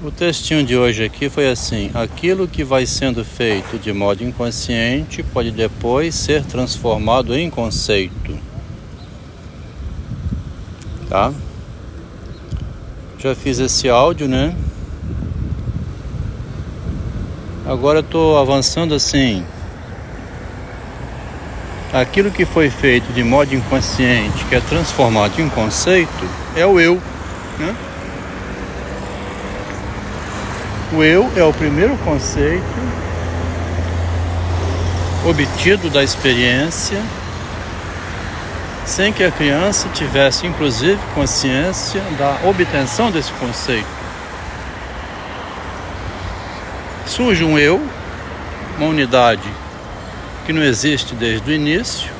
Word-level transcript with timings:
O 0.00 0.12
textinho 0.12 0.62
de 0.62 0.76
hoje 0.76 1.04
aqui 1.04 1.28
foi 1.28 1.50
assim: 1.50 1.90
aquilo 1.92 2.46
que 2.46 2.62
vai 2.62 2.86
sendo 2.86 3.24
feito 3.24 3.76
de 3.80 3.92
modo 3.92 4.22
inconsciente 4.22 5.24
pode 5.24 5.50
depois 5.50 6.14
ser 6.14 6.44
transformado 6.44 7.36
em 7.36 7.50
conceito. 7.50 8.38
Tá? 11.08 11.32
Já 13.18 13.34
fiz 13.34 13.58
esse 13.58 13.88
áudio, 13.88 14.28
né? 14.28 14.54
Agora 17.66 17.98
estou 17.98 18.38
avançando 18.38 18.94
assim. 18.94 19.44
Aquilo 21.92 22.30
que 22.30 22.44
foi 22.44 22.70
feito 22.70 23.12
de 23.12 23.24
modo 23.24 23.52
inconsciente, 23.52 24.44
que 24.44 24.54
é 24.54 24.60
transformado 24.60 25.40
em 25.40 25.48
conceito, 25.48 26.28
é 26.54 26.64
o 26.64 26.78
eu, 26.78 27.02
né? 27.58 27.74
O 30.90 31.02
eu 31.02 31.30
é 31.36 31.44
o 31.44 31.52
primeiro 31.52 31.96
conceito 31.98 32.64
obtido 35.28 35.90
da 35.90 36.02
experiência, 36.02 37.02
sem 38.86 39.12
que 39.12 39.22
a 39.22 39.30
criança 39.30 39.86
tivesse 39.90 40.46
inclusive 40.46 40.98
consciência 41.14 42.00
da 42.18 42.48
obtenção 42.48 43.10
desse 43.10 43.30
conceito. 43.32 43.86
Surge 47.06 47.44
um 47.44 47.58
eu, 47.58 47.82
uma 48.78 48.88
unidade 48.88 49.48
que 50.46 50.52
não 50.54 50.62
existe 50.62 51.14
desde 51.14 51.50
o 51.50 51.54
início. 51.54 52.10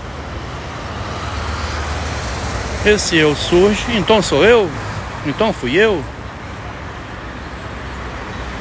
Esse 2.85 3.17
eu 3.17 3.35
surge, 3.35 3.83
então 3.97 4.21
sou 4.21 4.45
eu, 4.45 4.71
então 5.27 5.55
fui 5.55 5.75
eu, 5.75 6.05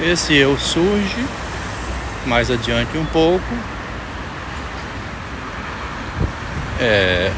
esse 0.02 0.36
eu 0.36 0.58
surge 0.58 1.26
mais 2.26 2.52
adiante 2.52 2.98
um 2.98 3.06
pouco. 3.06 3.46
É, 6.80 7.32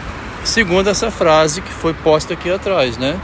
segundo 0.43 0.89
essa 0.89 1.09
frase 1.09 1.61
que 1.61 1.71
foi 1.71 1.93
posta 1.93 2.33
aqui 2.33 2.51
atrás, 2.51 2.97
né? 2.97 3.17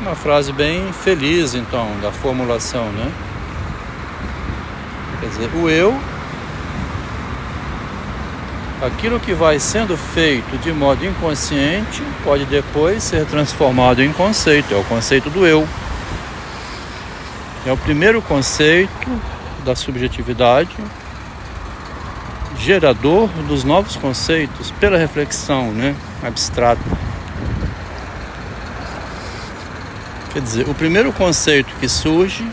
Uma 0.00 0.14
frase 0.14 0.52
bem 0.52 0.92
feliz, 0.92 1.54
então, 1.54 1.88
da 2.02 2.10
formulação, 2.10 2.86
né? 2.92 3.10
Quer 5.20 5.28
dizer, 5.28 5.50
o 5.54 5.68
eu, 5.68 5.98
aquilo 8.82 9.20
que 9.20 9.34
vai 9.34 9.58
sendo 9.58 9.96
feito 9.96 10.56
de 10.58 10.72
modo 10.72 11.04
inconsciente, 11.04 12.02
pode 12.24 12.46
depois 12.46 13.02
ser 13.02 13.26
transformado 13.26 14.02
em 14.02 14.12
conceito, 14.12 14.72
é 14.72 14.76
o 14.76 14.84
conceito 14.84 15.28
do 15.28 15.46
eu. 15.46 15.66
É 17.66 17.70
o 17.70 17.76
primeiro 17.76 18.22
conceito 18.22 19.20
da 19.66 19.76
subjetividade, 19.76 20.74
gerador 22.58 23.28
dos 23.46 23.64
novos 23.64 23.96
conceitos 23.96 24.70
pela 24.80 24.96
reflexão 24.96 25.70
né, 25.70 25.94
abstrata. 26.22 26.80
Quer 30.32 30.40
dizer, 30.40 30.68
o 30.70 30.74
primeiro 30.74 31.12
conceito 31.12 31.74
que 31.78 31.86
surge, 31.86 32.50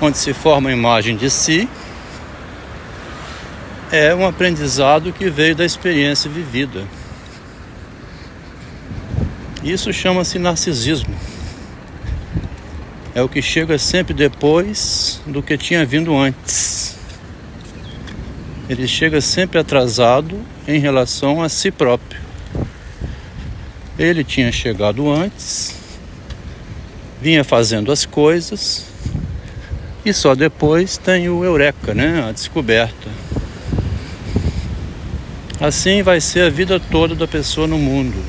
onde 0.00 0.16
se 0.16 0.32
forma 0.32 0.70
a 0.70 0.72
imagem 0.72 1.16
de 1.16 1.28
si, 1.28 1.68
é 3.90 4.14
um 4.14 4.24
aprendizado 4.24 5.12
que 5.12 5.28
veio 5.28 5.56
da 5.56 5.64
experiência 5.64 6.30
vivida. 6.30 6.84
Isso 9.64 9.92
chama-se 9.92 10.38
narcisismo 10.38 11.33
é 13.14 13.22
o 13.22 13.28
que 13.28 13.40
chega 13.40 13.78
sempre 13.78 14.12
depois 14.12 15.20
do 15.24 15.40
que 15.40 15.56
tinha 15.56 15.86
vindo 15.86 16.16
antes. 16.16 16.96
Ele 18.68 18.88
chega 18.88 19.20
sempre 19.20 19.58
atrasado 19.58 20.40
em 20.66 20.80
relação 20.80 21.40
a 21.40 21.48
si 21.48 21.70
próprio. 21.70 22.20
Ele 23.96 24.24
tinha 24.24 24.50
chegado 24.50 25.08
antes, 25.08 25.76
vinha 27.22 27.44
fazendo 27.44 27.92
as 27.92 28.04
coisas 28.04 28.86
e 30.04 30.12
só 30.12 30.34
depois 30.34 30.98
tem 30.98 31.28
o 31.28 31.44
eureka, 31.44 31.94
né? 31.94 32.24
A 32.28 32.32
descoberta. 32.32 33.08
Assim 35.60 36.02
vai 36.02 36.20
ser 36.20 36.46
a 36.46 36.50
vida 36.50 36.80
toda 36.80 37.14
da 37.14 37.28
pessoa 37.28 37.68
no 37.68 37.78
mundo. 37.78 38.20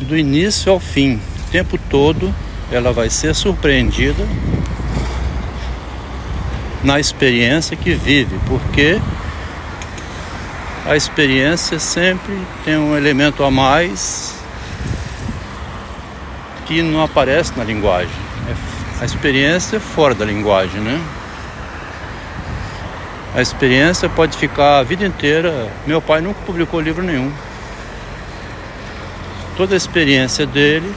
Do 0.00 0.16
início 0.16 0.72
ao 0.72 0.80
fim 0.80 1.20
tempo 1.50 1.78
todo 1.88 2.34
ela 2.70 2.92
vai 2.92 3.10
ser 3.10 3.34
surpreendida 3.34 4.26
na 6.82 6.98
experiência 6.98 7.76
que 7.76 7.92
vive, 7.92 8.38
porque 8.46 9.00
a 10.86 10.96
experiência 10.96 11.78
sempre 11.78 12.38
tem 12.64 12.76
um 12.76 12.96
elemento 12.96 13.44
a 13.44 13.50
mais 13.50 14.34
que 16.66 16.82
não 16.82 17.02
aparece 17.02 17.52
na 17.56 17.64
linguagem. 17.64 18.14
É 18.48 18.80
a 19.00 19.04
experiência 19.06 19.78
é 19.78 19.80
fora 19.80 20.14
da 20.14 20.26
linguagem, 20.26 20.78
né? 20.78 21.00
A 23.34 23.40
experiência 23.40 24.10
pode 24.10 24.36
ficar 24.36 24.78
a 24.78 24.82
vida 24.82 25.06
inteira. 25.06 25.70
Meu 25.86 26.02
pai 26.02 26.20
nunca 26.20 26.38
publicou 26.44 26.80
livro 26.80 27.02
nenhum. 27.02 27.32
Toda 29.56 29.74
a 29.74 29.76
experiência 29.76 30.46
dele 30.46 30.94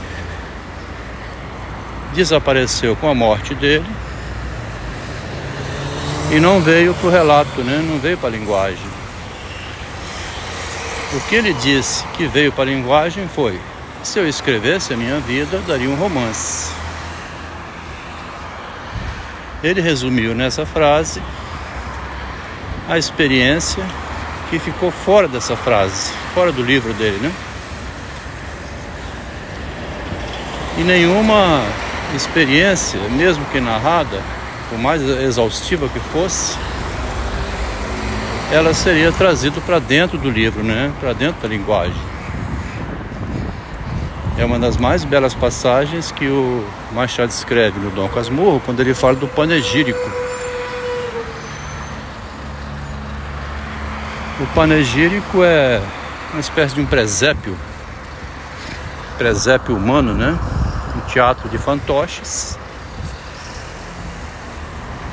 desapareceu 2.13 2.95
com 2.95 3.09
a 3.09 3.13
morte 3.13 3.53
dele 3.53 3.85
e 6.31 6.39
não 6.39 6.61
veio 6.61 6.93
para 6.93 7.07
o 7.07 7.11
relato, 7.11 7.61
né? 7.61 7.83
não 7.87 7.99
veio 7.99 8.17
para 8.17 8.29
a 8.29 8.31
linguagem. 8.31 8.87
O 11.13 11.19
que 11.29 11.35
ele 11.35 11.53
disse 11.53 12.03
que 12.13 12.25
veio 12.25 12.51
para 12.51 12.63
a 12.63 12.67
linguagem 12.67 13.27
foi: 13.27 13.59
se 14.01 14.17
eu 14.17 14.27
escrevesse 14.27 14.93
a 14.93 14.97
minha 14.97 15.19
vida, 15.19 15.59
daria 15.67 15.89
um 15.89 15.95
romance. 15.95 16.71
Ele 19.63 19.79
resumiu 19.79 20.33
nessa 20.33 20.65
frase 20.65 21.21
a 22.89 22.97
experiência 22.97 23.83
que 24.49 24.57
ficou 24.59 24.91
fora 24.91 25.27
dessa 25.27 25.55
frase, 25.55 26.11
fora 26.33 26.51
do 26.51 26.63
livro 26.63 26.93
dele, 26.93 27.17
né? 27.21 27.31
E 30.79 30.83
nenhuma 30.83 31.63
experiência, 32.15 32.99
mesmo 33.09 33.43
que 33.51 33.59
narrada, 33.59 34.21
por 34.69 34.77
mais 34.77 35.01
exaustiva 35.01 35.87
que 35.89 35.99
fosse, 35.99 36.57
ela 38.51 38.73
seria 38.73 39.11
trazida 39.11 39.59
para 39.61 39.79
dentro 39.79 40.17
do 40.17 40.29
livro, 40.29 40.63
né? 40.63 40.91
para 40.99 41.13
dentro 41.13 41.41
da 41.41 41.47
linguagem. 41.47 42.13
É 44.37 44.45
uma 44.45 44.57
das 44.57 44.77
mais 44.77 45.03
belas 45.03 45.33
passagens 45.33 46.11
que 46.11 46.27
o 46.27 46.65
Machado 46.91 47.29
escreve 47.29 47.79
no 47.79 47.91
Dom 47.91 48.07
Casmurro, 48.09 48.59
quando 48.65 48.79
ele 48.79 48.93
fala 48.93 49.15
do 49.15 49.27
panegírico. 49.27 50.11
O 54.39 54.45
panegírico 54.55 55.43
é 55.43 55.79
uma 56.31 56.39
espécie 56.39 56.73
de 56.73 56.81
um 56.81 56.85
presépio, 56.85 57.55
presépio 59.17 59.75
humano, 59.75 60.13
né? 60.13 60.37
Um 60.95 61.01
teatro 61.07 61.49
de 61.49 61.57
fantoches 61.57 62.57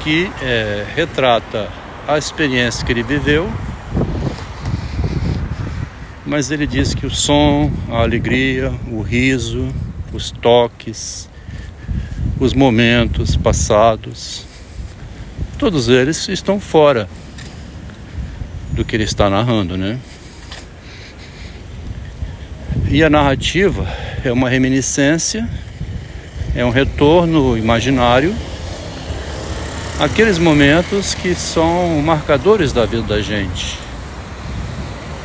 que 0.03 0.31
é, 0.43 0.87
retrata 0.95 1.69
a 2.09 2.17
experiência 2.17 2.85
que 2.85 2.93
ele 2.93 3.03
viveu, 3.03 3.51
mas 6.25 6.51
ele 6.51 6.67
diz 6.67 6.95
que 6.95 7.07
o 7.07 7.11
som, 7.11 7.71
a 7.91 8.01
alegria, 8.01 8.73
o 8.91 9.03
riso, 9.03 9.69
os 10.13 10.31
toques, 10.31 11.29
os 12.39 12.55
momentos 12.55 13.37
passados, 13.37 14.47
todos 15.59 15.89
eles 15.89 16.29
estão 16.29 16.59
fora 16.59 17.09
do 18.73 18.85
que 18.85 18.97
ele 18.97 19.05
está 19.05 19.29
narrando, 19.29 19.77
né? 19.77 19.99
E 22.89 23.05
a 23.05 23.11
narrativa 23.11 23.87
é 24.25 24.33
uma 24.33 24.49
reminiscência 24.49 25.49
é 26.55 26.65
um 26.65 26.71
retorno 26.71 27.57
imaginário 27.57 28.35
aqueles 30.01 30.39
momentos 30.39 31.15
que 31.15 31.35
são 31.35 32.01
marcadores 32.03 32.73
da 32.73 32.87
vida 32.87 33.03
da 33.03 33.21
gente. 33.21 33.79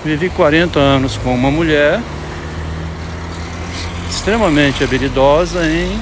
Vivi 0.04 0.30
40 0.30 0.78
anos 0.78 1.18
com 1.18 1.34
uma 1.34 1.50
mulher 1.50 2.02
extremamente 4.10 4.84
habilidosa 4.84 5.66
em 5.66 6.00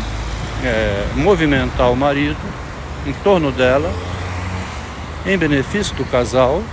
é, 0.64 1.06
movimentar 1.16 1.92
o 1.92 1.96
marido 1.96 2.38
em 3.06 3.14
torno 3.24 3.52
dela, 3.52 3.92
em 5.26 5.38
benefício 5.38 5.96
do 5.96 6.04
casal. 6.06 6.64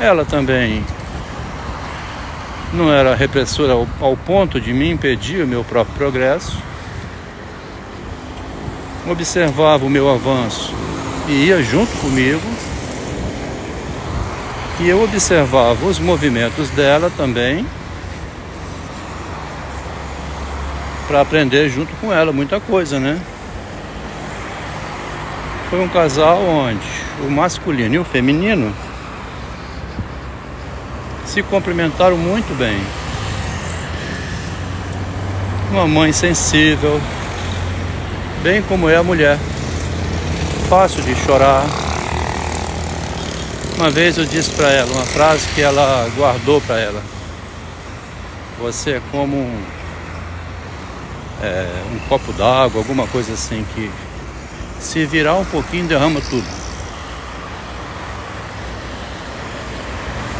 Ela 0.00 0.24
também 0.24 0.82
não 2.72 2.92
era 2.92 3.14
repressora 3.14 3.74
ao, 3.74 3.86
ao 4.00 4.16
ponto 4.16 4.60
de 4.60 4.72
me 4.72 4.90
impedir 4.90 5.44
o 5.44 5.46
meu 5.46 5.62
próprio 5.62 5.94
progresso. 5.96 6.69
Observava 9.08 9.84
o 9.84 9.90
meu 9.90 10.08
avanço 10.10 10.74
e 11.28 11.46
ia 11.46 11.62
junto 11.62 11.90
comigo. 11.98 12.40
E 14.80 14.88
eu 14.88 15.02
observava 15.02 15.86
os 15.86 15.98
movimentos 15.98 16.70
dela 16.70 17.10
também 17.16 17.66
para 21.06 21.20
aprender 21.20 21.68
junto 21.68 21.92
com 21.96 22.12
ela 22.12 22.32
muita 22.32 22.60
coisa, 22.60 23.00
né? 23.00 23.20
Foi 25.68 25.80
um 25.80 25.88
casal 25.88 26.40
onde 26.42 26.86
o 27.26 27.30
masculino 27.30 27.94
e 27.94 27.98
o 27.98 28.04
feminino 28.04 28.74
se 31.26 31.42
cumprimentaram 31.42 32.16
muito 32.16 32.56
bem. 32.56 32.80
Uma 35.70 35.86
mãe 35.86 36.12
sensível, 36.12 37.00
bem 38.42 38.62
como 38.62 38.88
é 38.88 38.96
a 38.96 39.02
mulher, 39.02 39.38
fácil 40.68 41.02
de 41.02 41.14
chorar. 41.14 41.64
Uma 43.76 43.90
vez 43.90 44.18
eu 44.18 44.24
disse 44.24 44.50
para 44.50 44.70
ela 44.70 44.90
uma 44.92 45.04
frase 45.04 45.46
que 45.54 45.60
ela 45.60 46.08
guardou 46.16 46.60
para 46.60 46.78
ela: 46.78 47.02
Você 48.60 48.92
é 48.92 49.02
como 49.10 49.36
um 49.36 49.64
é, 51.42 51.66
um 51.92 51.98
copo 52.08 52.32
d'água, 52.32 52.80
alguma 52.80 53.06
coisa 53.06 53.32
assim 53.32 53.64
que 53.74 53.90
se 54.78 55.04
virar 55.04 55.34
um 55.34 55.44
pouquinho 55.44 55.86
derrama 55.86 56.20
tudo. 56.20 56.46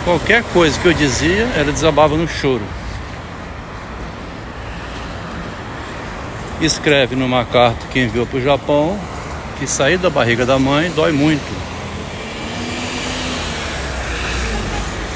Qualquer 0.04 0.42
coisa 0.52 0.78
que 0.80 0.86
eu 0.86 0.94
dizia, 0.94 1.46
ela 1.56 1.70
desabava 1.70 2.16
no 2.16 2.26
choro. 2.26 2.62
Escreve 6.60 7.16
numa 7.16 7.42
carta 7.44 7.86
que 7.86 8.00
enviou 8.00 8.26
para 8.26 8.38
o 8.38 8.42
Japão 8.42 9.00
que 9.58 9.66
sair 9.66 9.96
da 9.96 10.10
barriga 10.10 10.44
da 10.44 10.58
mãe 10.58 10.90
dói 10.90 11.10
muito. 11.10 11.40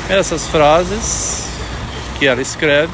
Essas 0.09 0.49
frases 0.49 1.47
que 2.19 2.27
ela 2.27 2.41
escreve 2.41 2.93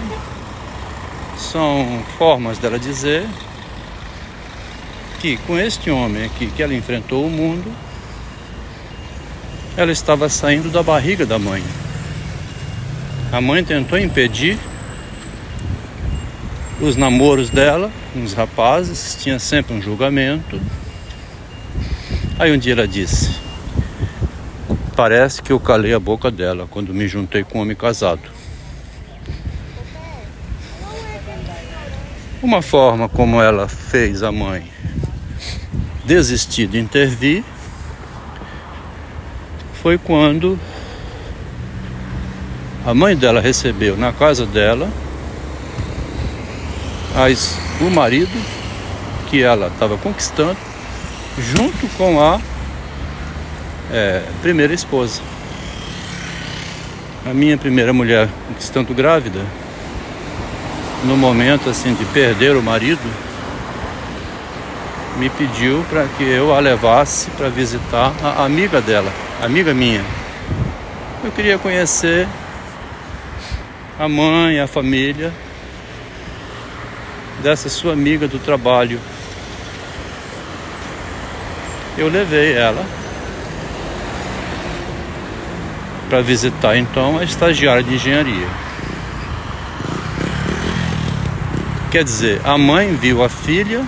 são 1.39 2.03
formas 2.19 2.59
dela 2.59 2.79
dizer 2.79 3.25
que 5.21 5.37
com 5.39 5.57
este 5.57 5.89
homem 5.91 6.25
aqui 6.25 6.47
que 6.49 6.63
ela 6.63 6.75
enfrentou 6.75 7.25
o 7.25 7.31
mundo, 7.31 7.71
ela 9.77 9.93
estava 9.93 10.29
saindo 10.29 10.71
da 10.71 10.83
barriga 10.83 11.25
da 11.25 11.39
mãe. 11.39 11.63
A 13.31 13.41
mãe 13.41 13.63
tentou 13.63 13.97
impedir 13.97 14.59
os 16.81 16.97
namoros 16.97 17.51
dela 17.51 17.91
os 18.17 18.33
rapazes, 18.33 19.17
tinha 19.21 19.39
sempre 19.39 19.75
um 19.75 19.81
julgamento. 19.81 20.61
Aí 22.39 22.53
um 22.53 22.59
dia 22.59 22.73
ela 22.73 22.89
disse: 22.89 23.39
Parece 24.97 25.43
que 25.43 25.53
eu 25.53 25.61
calei 25.61 25.95
a 25.95 26.01
boca 26.01 26.31
dela 26.31 26.67
quando 26.69 26.95
me 26.95 27.07
juntei 27.07 27.45
com 27.45 27.59
um 27.59 27.63
homem 27.63 27.77
casado. 27.77 28.23
Uma 32.43 32.63
forma 32.63 33.09
como 33.09 33.41
ela 33.41 33.69
fez 33.69 34.23
a 34.23 34.33
mãe 34.33 34.65
desistir 36.05 36.67
de 36.67 36.79
intervir 36.79 37.45
foi 39.75 39.99
quando 39.99 40.59
a 42.85 42.95
mãe 42.95 43.15
dela 43.15 43.41
recebeu 43.41 43.97
na 43.97 44.11
casa 44.13 44.47
dela 44.47 44.91
as, 47.17 47.59
o 47.81 47.91
marido 47.91 48.31
que 49.29 49.43
ela 49.43 49.69
estava 49.69 49.97
conquistando 49.97 50.57
junto 51.39 51.89
com 51.97 52.21
a 52.21 52.41
é, 53.93 54.23
primeira 54.43 54.75
esposa. 54.75 55.23
A 57.27 57.35
minha 57.35 57.57
primeira 57.57 57.93
mulher 57.93 58.29
conquistando 58.49 58.95
grávida 58.95 59.45
no 61.05 61.17
momento 61.17 61.71
assim 61.71 61.95
de 61.95 62.05
perder 62.07 62.57
o 62.57 62.63
marido, 62.63 63.01
me 65.19 65.29
pediu 65.31 65.85
para 65.89 66.07
que 66.17 66.25
eu 66.25 66.55
a 66.55 66.61
levasse 66.61 67.31
para 67.31 67.49
visitar 67.49 68.13
a 68.23 68.45
amiga 68.45 68.81
dela, 68.81 69.13
amiga 69.43 69.75
minha. 69.75 70.05
Eu 71.25 71.31
queria 71.31 71.59
conhecer 71.59 72.27
a 73.99 74.09
mãe, 74.09 74.61
a 74.61 74.67
família 74.67 75.33
dessa 77.43 77.69
sua 77.69 77.93
amiga 77.93 78.29
do 78.29 78.39
trabalho. 78.39 79.01
Eu 81.99 82.09
levei 82.09 82.53
ela 82.55 82.85
para 86.09 86.21
visitar 86.21 86.77
então 86.77 87.19
a 87.19 87.25
estagiária 87.25 87.83
de 87.83 87.95
engenharia. 87.95 88.49
Quer 91.91 92.05
dizer, 92.05 92.41
a 92.45 92.57
mãe 92.57 92.95
viu 92.95 93.23
a 93.23 93.29
filha 93.29 93.85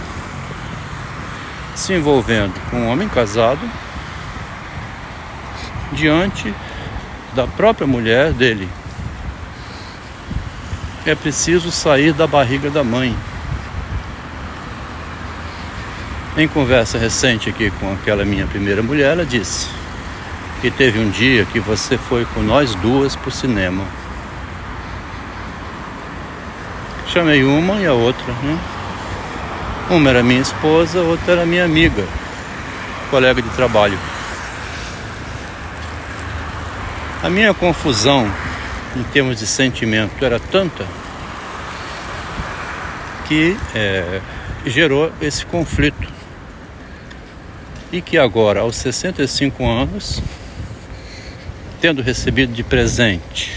se 1.74 1.92
envolvendo 1.92 2.54
com 2.70 2.78
um 2.78 2.88
homem 2.88 3.08
casado 3.08 3.60
diante 5.92 6.52
da 7.34 7.46
própria 7.46 7.86
mulher 7.86 8.32
dele. 8.32 8.68
É 11.04 11.14
preciso 11.14 11.70
sair 11.70 12.12
da 12.12 12.26
barriga 12.26 12.70
da 12.70 12.84
mãe. 12.84 13.16
Em 16.42 16.48
conversa 16.48 16.98
recente 16.98 17.48
aqui 17.48 17.70
com 17.78 17.92
aquela 17.92 18.24
minha 18.24 18.48
primeira 18.48 18.82
mulher, 18.82 19.12
ela 19.12 19.24
disse 19.24 19.68
que 20.60 20.72
teve 20.72 20.98
um 20.98 21.08
dia 21.08 21.44
que 21.44 21.60
você 21.60 21.96
foi 21.96 22.24
com 22.24 22.40
nós 22.42 22.74
duas 22.74 23.14
para 23.14 23.28
o 23.28 23.30
cinema. 23.30 23.84
Chamei 27.06 27.44
uma 27.44 27.76
e 27.76 27.86
a 27.86 27.92
outra, 27.92 28.32
né? 28.42 28.58
Uma 29.88 30.10
era 30.10 30.20
minha 30.24 30.40
esposa, 30.40 30.98
a 30.98 31.02
outra 31.02 31.34
era 31.34 31.46
minha 31.46 31.64
amiga, 31.64 32.04
colega 33.08 33.40
de 33.40 33.50
trabalho. 33.50 33.98
A 37.22 37.30
minha 37.30 37.54
confusão 37.54 38.28
em 38.96 39.04
termos 39.04 39.38
de 39.38 39.46
sentimento 39.46 40.24
era 40.24 40.40
tanta 40.40 40.84
que 43.28 43.56
é, 43.76 44.20
gerou 44.66 45.12
esse 45.20 45.46
conflito. 45.46 46.21
E 47.92 48.00
que 48.00 48.16
agora, 48.16 48.60
aos 48.60 48.76
65 48.76 49.68
anos, 49.68 50.22
tendo 51.78 52.00
recebido 52.00 52.50
de 52.50 52.62
presente 52.62 53.52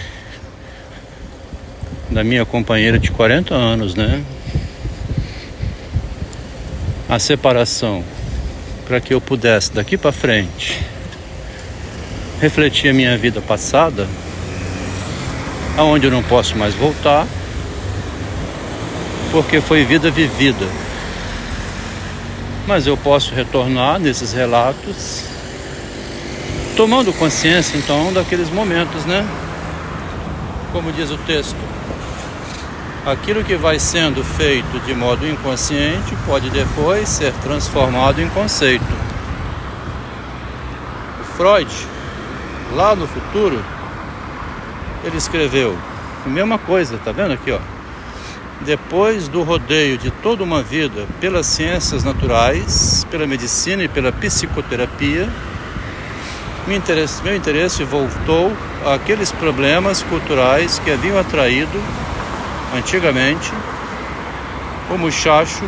da 2.09 2.21
minha 2.21 2.45
companheira 2.45 2.99
de 2.99 3.11
40 3.11 3.55
anos, 3.55 3.95
né? 3.95 4.21
A 7.07 7.17
separação 7.17 8.03
para 8.85 8.99
que 8.99 9.13
eu 9.13 9.21
pudesse 9.21 9.71
daqui 9.71 9.97
para 9.97 10.11
frente 10.11 10.81
refletir 12.41 12.89
a 12.89 12.93
minha 12.93 13.17
vida 13.17 13.41
passada, 13.41 14.05
aonde 15.77 16.07
eu 16.07 16.11
não 16.11 16.21
posso 16.21 16.57
mais 16.57 16.75
voltar, 16.75 17.25
porque 19.31 19.61
foi 19.61 19.85
vida 19.85 20.11
vivida. 20.11 20.65
Mas 22.67 22.87
eu 22.87 22.97
posso 22.97 23.33
retornar 23.33 23.99
nesses 23.99 24.33
relatos, 24.33 25.23
tomando 26.75 27.13
consciência 27.13 27.77
então 27.77 28.11
daqueles 28.11 28.49
momentos, 28.49 29.05
né? 29.05 29.25
Como 30.71 30.91
diz 30.91 31.11
o 31.11 31.17
texto, 31.19 31.57
Aquilo 33.05 33.43
que 33.43 33.55
vai 33.55 33.77
sendo 33.77 34.23
feito 34.23 34.79
de 34.83 34.95
modo 34.95 35.27
inconsciente 35.27 36.15
pode 36.25 36.49
depois 36.49 37.07
ser 37.07 37.31
transformado 37.33 38.19
em 38.19 38.27
conceito. 38.29 38.83
O 41.21 41.23
Freud, 41.37 41.69
lá 42.73 42.95
no 42.95 43.05
futuro, 43.05 43.63
ele 45.03 45.17
escreveu 45.17 45.77
a 46.25 46.29
mesma 46.29 46.57
coisa, 46.57 46.97
tá 46.97 47.11
vendo 47.11 47.33
aqui, 47.33 47.51
ó? 47.51 47.59
Depois 48.61 49.27
do 49.27 49.43
rodeio 49.43 49.97
de 49.97 50.09
toda 50.09 50.43
uma 50.43 50.63
vida 50.63 51.05
pelas 51.19 51.45
ciências 51.45 52.03
naturais, 52.03 53.05
pela 53.11 53.27
medicina 53.27 53.83
e 53.83 53.87
pela 53.87 54.11
psicoterapia, 54.11 55.29
meu 56.65 56.77
interesse, 56.77 57.21
meu 57.21 57.35
interesse 57.35 57.83
voltou 57.83 58.51
àqueles 58.85 59.31
problemas 59.31 60.01
culturais 60.03 60.79
que 60.79 60.89
haviam 60.89 61.19
atraído 61.19 61.79
antigamente, 62.75 63.51
o 64.89 64.97
muchacho, 64.97 65.63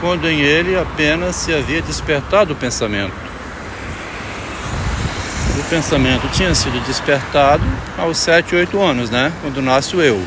quando 0.00 0.28
em 0.28 0.40
ele 0.40 0.76
apenas 0.76 1.36
se 1.36 1.54
havia 1.54 1.82
despertado 1.82 2.52
o 2.52 2.56
pensamento. 2.56 3.14
O 5.58 5.62
pensamento 5.64 6.26
tinha 6.32 6.54
sido 6.54 6.84
despertado 6.84 7.62
aos 7.98 8.18
7, 8.18 8.56
8 8.56 8.80
anos, 8.80 9.10
né? 9.10 9.32
Quando 9.42 9.60
nasce 9.60 9.94
o 9.94 10.02
eu. 10.02 10.20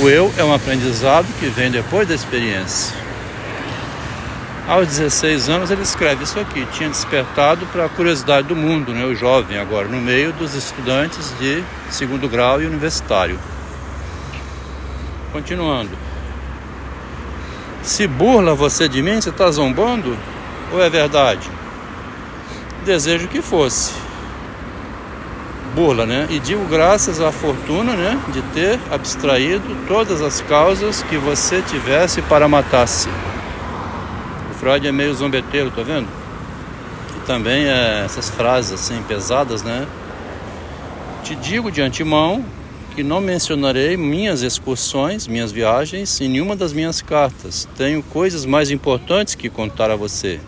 O 0.00 0.08
eu 0.08 0.32
é 0.36 0.44
um 0.44 0.52
aprendizado 0.52 1.26
que 1.38 1.46
vem 1.46 1.70
depois 1.70 2.08
da 2.08 2.14
experiência. 2.14 2.94
Aos 4.66 4.86
16 4.88 5.48
anos 5.48 5.70
ele 5.70 5.82
escreve 5.82 6.24
isso 6.24 6.38
aqui, 6.38 6.66
tinha 6.72 6.88
despertado 6.88 7.66
para 7.66 7.84
a 7.84 7.88
curiosidade 7.88 8.48
do 8.48 8.56
mundo, 8.56 8.92
né, 8.92 9.04
o 9.04 9.14
jovem 9.14 9.58
agora, 9.58 9.88
no 9.88 10.00
meio 10.00 10.32
dos 10.32 10.54
estudantes 10.54 11.32
de 11.38 11.62
segundo 11.90 12.28
grau 12.28 12.62
e 12.62 12.66
universitário. 12.66 13.38
Continuando. 15.32 15.90
Se 17.82 18.06
burla 18.06 18.54
você 18.54 18.88
de 18.88 19.02
mim, 19.02 19.20
você 19.20 19.30
está 19.30 19.50
zombando? 19.50 20.16
Ou 20.72 20.80
é 20.80 20.88
verdade? 20.88 21.50
Desejo 22.84 23.28
que 23.28 23.42
fosse. 23.42 24.01
Burla, 25.74 26.04
né? 26.04 26.26
E 26.30 26.38
digo 26.38 26.64
graças 26.66 27.20
à 27.20 27.32
fortuna, 27.32 27.94
né? 27.94 28.20
De 28.32 28.42
ter 28.54 28.78
abstraído 28.90 29.76
todas 29.88 30.20
as 30.20 30.40
causas 30.42 31.02
que 31.02 31.16
você 31.16 31.62
tivesse 31.62 32.20
para 32.22 32.46
matar-se. 32.46 33.08
O 34.50 34.54
Freud 34.54 34.86
é 34.86 34.92
meio 34.92 35.14
zombeteiro, 35.14 35.70
tá 35.70 35.82
vendo? 35.82 36.08
E 37.16 37.26
também 37.26 37.64
é 37.64 38.02
essas 38.04 38.28
frases 38.28 38.72
assim 38.72 39.02
pesadas, 39.08 39.62
né? 39.62 39.86
Te 41.24 41.34
digo 41.34 41.70
de 41.70 41.80
antemão 41.80 42.44
que 42.94 43.02
não 43.02 43.20
mencionarei 43.20 43.96
minhas 43.96 44.42
excursões, 44.42 45.26
minhas 45.26 45.50
viagens 45.50 46.20
em 46.20 46.28
nenhuma 46.28 46.54
das 46.54 46.72
minhas 46.72 47.00
cartas. 47.00 47.66
Tenho 47.76 48.02
coisas 48.02 48.44
mais 48.44 48.70
importantes 48.70 49.34
que 49.34 49.48
contar 49.48 49.90
a 49.90 49.96
você. 49.96 50.38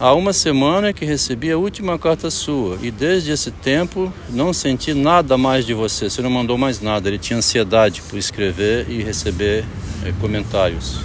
Há 0.00 0.14
uma 0.14 0.32
semana 0.32 0.94
que 0.94 1.04
recebi 1.04 1.52
a 1.52 1.58
última 1.58 1.98
carta 1.98 2.30
sua 2.30 2.78
e 2.80 2.90
desde 2.90 3.32
esse 3.32 3.50
tempo 3.50 4.10
não 4.30 4.50
senti 4.50 4.94
nada 4.94 5.36
mais 5.36 5.66
de 5.66 5.74
você. 5.74 6.08
Você 6.08 6.22
não 6.22 6.30
mandou 6.30 6.56
mais 6.56 6.80
nada. 6.80 7.06
Ele 7.06 7.18
tinha 7.18 7.38
ansiedade 7.38 8.00
por 8.08 8.18
escrever 8.18 8.86
e 8.88 9.02
receber 9.02 9.62
é, 10.02 10.10
comentários. 10.18 11.00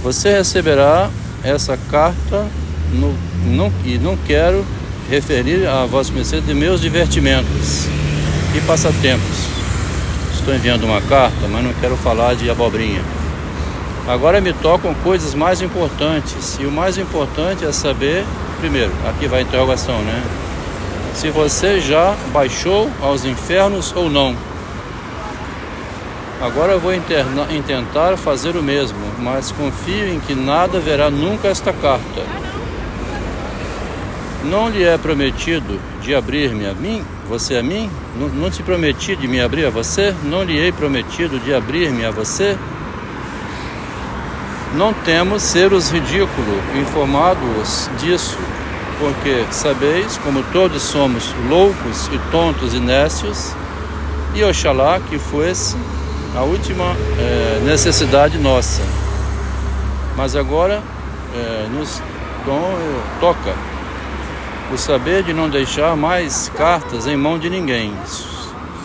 Você 0.00 0.30
receberá 0.30 1.10
essa 1.42 1.76
carta 1.76 2.46
no, 2.92 3.12
não, 3.52 3.72
e 3.84 3.98
não 3.98 4.16
quero 4.16 4.64
referir 5.10 5.66
a 5.66 5.86
Vossa 5.86 6.12
Mercê 6.12 6.40
de 6.40 6.54
meus 6.54 6.80
divertimentos 6.80 7.86
e 8.56 8.60
passatempos. 8.60 9.38
Estou 10.32 10.54
enviando 10.54 10.84
uma 10.84 11.02
carta, 11.02 11.48
mas 11.48 11.64
não 11.64 11.74
quero 11.74 11.96
falar 11.96 12.36
de 12.36 12.48
abobrinha. 12.48 13.15
Agora 14.08 14.40
me 14.40 14.52
tocam 14.52 14.94
coisas 15.02 15.34
mais 15.34 15.60
importantes, 15.60 16.58
e 16.60 16.64
o 16.64 16.70
mais 16.70 16.96
importante 16.96 17.64
é 17.64 17.72
saber, 17.72 18.24
primeiro, 18.60 18.92
aqui 19.08 19.26
vai 19.26 19.40
a 19.40 19.42
interrogação, 19.42 19.98
né? 20.02 20.22
Se 21.12 21.28
você 21.28 21.80
já 21.80 22.14
baixou 22.32 22.88
aos 23.02 23.24
infernos 23.24 23.92
ou 23.96 24.08
não. 24.08 24.36
Agora 26.40 26.72
eu 26.72 26.78
vou 26.78 26.92
tentar 27.66 28.16
fazer 28.16 28.56
o 28.56 28.62
mesmo, 28.62 28.98
mas 29.18 29.50
confio 29.50 30.06
em 30.06 30.20
que 30.20 30.36
nada 30.36 30.78
verá 30.78 31.10
nunca 31.10 31.48
esta 31.48 31.72
carta. 31.72 32.22
Não 34.44 34.68
lhe 34.68 34.84
é 34.84 34.96
prometido 34.96 35.80
de 36.00 36.14
abrir-me 36.14 36.66
a 36.66 36.74
mim, 36.74 37.02
você 37.28 37.56
a 37.56 37.62
mim? 37.62 37.90
Não, 38.16 38.28
não 38.28 38.50
te 38.50 38.62
prometi 38.62 39.16
de 39.16 39.26
me 39.26 39.40
abrir 39.40 39.66
a 39.66 39.70
você? 39.70 40.14
Não 40.22 40.44
lhe 40.44 40.56
hei 40.56 40.70
prometido 40.70 41.40
de 41.40 41.52
abrir-me 41.52 42.04
a 42.04 42.12
você? 42.12 42.56
Não 44.76 44.92
temos 44.92 45.42
ser 45.42 45.72
os 45.72 45.88
ridículos, 45.88 46.60
informados 46.74 47.88
disso, 47.98 48.36
porque 48.98 49.46
sabeis 49.50 50.18
como 50.18 50.42
todos 50.52 50.82
somos 50.82 51.34
loucos 51.48 52.08
e 52.12 52.18
tontos 52.30 52.74
e 52.74 52.78
nécios, 52.78 53.54
e 54.34 54.44
oxalá 54.44 55.00
que 55.00 55.18
fosse 55.18 55.74
a 56.36 56.42
última 56.42 56.94
é, 57.18 57.62
necessidade 57.64 58.36
nossa. 58.36 58.82
Mas 60.14 60.36
agora 60.36 60.82
é, 61.34 61.68
nos 61.70 62.02
toca 63.18 63.54
o 64.70 64.76
saber 64.76 65.22
de 65.22 65.32
não 65.32 65.48
deixar 65.48 65.96
mais 65.96 66.52
cartas 66.54 67.06
em 67.06 67.16
mão 67.16 67.38
de 67.38 67.48
ninguém, 67.48 67.94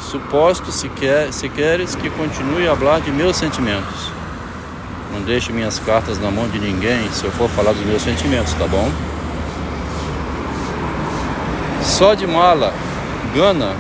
suposto 0.10 0.72
se, 0.72 0.88
quer, 0.88 1.34
se 1.34 1.50
queres 1.50 1.96
que 1.96 2.10
continue 2.12 2.66
a 2.66 2.76
falar 2.78 3.02
de 3.02 3.12
meus 3.12 3.36
sentimentos. 3.36 4.21
Não 5.22 5.28
deixe 5.28 5.54
minhas 5.54 5.78
cartas 5.78 6.20
na 6.20 6.32
mão 6.32 6.50
de 6.50 6.58
ninguém 6.58 7.08
se 7.12 7.24
eu 7.24 7.32
for 7.32 7.48
falar 7.48 7.74
dos 7.74 7.86
meus 7.86 8.02
sentimentos, 8.02 8.56
tá 8.56 8.66
bom? 8.66 8.92
Só 11.84 12.16
de 12.16 12.26
mala, 12.26 12.74
gana, 13.36 13.76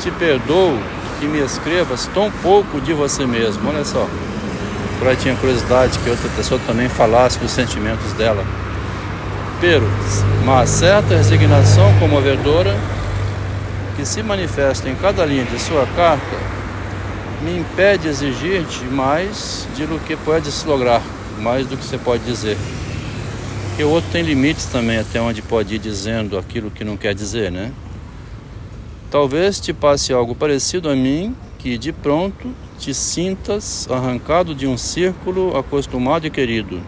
te 0.00 0.10
perdoo 0.12 0.78
que 1.20 1.26
me 1.26 1.40
escrevas 1.40 2.08
tão 2.14 2.30
pouco 2.42 2.80
de 2.80 2.94
você 2.94 3.26
mesmo. 3.26 3.68
Olha 3.68 3.84
só. 3.84 4.08
Freud 4.98 5.20
tinha 5.20 5.36
curiosidade 5.36 5.98
que 5.98 6.08
outra 6.08 6.30
pessoa 6.30 6.58
também 6.66 6.88
falasse 6.88 7.38
dos 7.38 7.50
sentimentos 7.50 8.14
dela 8.14 8.42
pero 9.60 9.86
uma 10.42 10.66
certa 10.66 11.16
resignação 11.16 11.92
comovedora 11.98 12.74
que 13.94 14.06
se 14.06 14.22
manifesta 14.22 14.88
em 14.88 14.94
cada 14.94 15.22
linha 15.26 15.44
de 15.44 15.58
sua 15.58 15.86
carta 15.94 16.55
me 17.46 17.58
impede 17.60 18.08
exigir-te 18.08 18.84
mais 18.86 19.68
do 19.78 20.04
que 20.04 20.16
podes 20.16 20.64
lograr, 20.64 21.00
mais 21.38 21.64
do 21.64 21.76
que 21.76 21.84
você 21.84 21.96
pode 21.96 22.24
dizer. 22.24 22.58
Porque 23.68 23.84
o 23.84 23.90
outro 23.90 24.10
tem 24.10 24.24
limites 24.24 24.66
também 24.66 24.98
até 24.98 25.20
onde 25.20 25.42
pode 25.42 25.76
ir 25.76 25.78
dizendo 25.78 26.36
aquilo 26.36 26.72
que 26.72 26.82
não 26.82 26.96
quer 26.96 27.14
dizer, 27.14 27.52
né? 27.52 27.70
Talvez 29.12 29.60
te 29.60 29.72
passe 29.72 30.12
algo 30.12 30.34
parecido 30.34 30.90
a 30.90 30.96
mim, 30.96 31.36
que 31.56 31.78
de 31.78 31.92
pronto 31.92 32.52
te 32.80 32.92
sintas 32.92 33.86
arrancado 33.88 34.52
de 34.52 34.66
um 34.66 34.76
círculo 34.76 35.56
acostumado 35.56 36.26
e 36.26 36.30
querido 36.30 36.82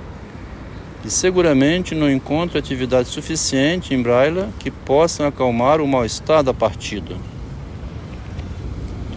e 1.04 1.10
seguramente 1.10 1.94
não 1.94 2.10
encontro 2.10 2.58
atividade 2.58 3.08
suficiente 3.08 3.94
em 3.94 4.02
Braila 4.02 4.50
que 4.58 4.72
possam 4.72 5.24
acalmar 5.24 5.80
o 5.80 5.86
mal-estar 5.86 6.42
da 6.42 6.52
partida. 6.52 7.14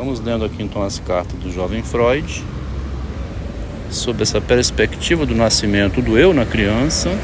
Estamos 0.01 0.19
lendo 0.19 0.43
aqui 0.43 0.63
então 0.63 0.81
as 0.81 0.97
cartas 0.97 1.39
do 1.39 1.53
jovem 1.53 1.83
Freud 1.83 2.43
sobre 3.91 4.23
essa 4.23 4.41
perspectiva 4.41 5.27
do 5.27 5.35
nascimento 5.35 6.01
do 6.01 6.17
eu 6.17 6.33
na 6.33 6.43
criança 6.43 7.15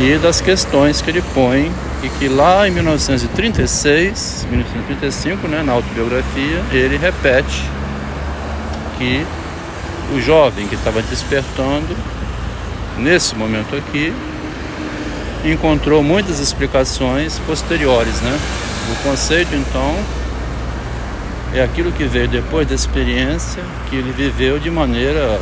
e 0.00 0.18
das 0.18 0.40
questões 0.40 1.00
que 1.00 1.08
ele 1.08 1.22
põe 1.32 1.70
e 2.02 2.08
que 2.18 2.26
lá 2.26 2.66
em 2.66 2.72
1936, 2.72 4.48
1935, 4.50 5.46
né, 5.46 5.62
na 5.62 5.74
autobiografia, 5.74 6.64
ele 6.72 6.96
repete 6.96 7.62
que 8.98 9.24
o 10.16 10.20
jovem 10.20 10.66
que 10.66 10.74
estava 10.74 11.00
despertando 11.00 11.96
nesse 12.98 13.36
momento 13.36 13.76
aqui, 13.76 14.12
encontrou 15.44 16.02
muitas 16.02 16.40
explicações 16.40 17.38
posteriores, 17.46 18.20
né? 18.20 18.36
O 18.90 19.08
conceito, 19.08 19.54
então, 19.54 19.94
é 21.54 21.62
aquilo 21.62 21.90
que 21.92 22.04
veio 22.04 22.28
depois 22.28 22.66
da 22.66 22.74
experiência 22.74 23.62
que 23.88 23.96
ele 23.96 24.12
viveu 24.12 24.58
de 24.58 24.70
maneira 24.70 25.40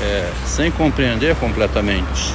é, 0.00 0.30
sem 0.44 0.70
compreender 0.70 1.34
completamente. 1.36 2.34